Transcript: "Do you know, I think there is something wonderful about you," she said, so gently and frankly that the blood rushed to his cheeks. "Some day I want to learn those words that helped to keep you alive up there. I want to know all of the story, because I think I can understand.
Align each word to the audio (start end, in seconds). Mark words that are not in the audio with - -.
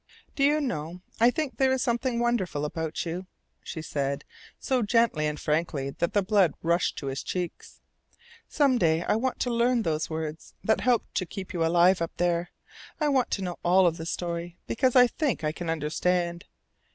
"Do 0.35 0.43
you 0.43 0.59
know, 0.59 1.01
I 1.19 1.29
think 1.29 1.57
there 1.57 1.71
is 1.71 1.83
something 1.83 2.17
wonderful 2.19 2.65
about 2.65 3.05
you," 3.05 3.27
she 3.63 3.83
said, 3.83 4.25
so 4.59 4.81
gently 4.81 5.27
and 5.27 5.39
frankly 5.39 5.91
that 5.91 6.13
the 6.13 6.23
blood 6.23 6.55
rushed 6.63 6.97
to 6.97 7.05
his 7.05 7.21
cheeks. 7.21 7.81
"Some 8.49 8.79
day 8.79 9.03
I 9.03 9.15
want 9.15 9.37
to 9.41 9.53
learn 9.53 9.83
those 9.83 10.09
words 10.09 10.55
that 10.63 10.81
helped 10.81 11.13
to 11.13 11.27
keep 11.27 11.53
you 11.53 11.63
alive 11.63 12.01
up 12.01 12.17
there. 12.17 12.49
I 12.99 13.09
want 13.09 13.29
to 13.29 13.43
know 13.43 13.59
all 13.61 13.85
of 13.85 13.97
the 13.97 14.07
story, 14.07 14.57
because 14.65 14.95
I 14.95 15.05
think 15.05 15.43
I 15.43 15.51
can 15.51 15.69
understand. 15.69 16.45